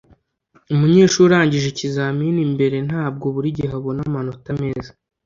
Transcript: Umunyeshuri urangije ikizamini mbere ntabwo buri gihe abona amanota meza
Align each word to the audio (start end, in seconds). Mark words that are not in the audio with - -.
Umunyeshuri 0.73 1.25
urangije 1.27 1.67
ikizamini 1.69 2.41
mbere 2.53 2.77
ntabwo 2.87 3.25
buri 3.35 3.47
gihe 3.57 3.71
abona 3.79 4.01
amanota 4.09 4.49
meza 4.61 4.91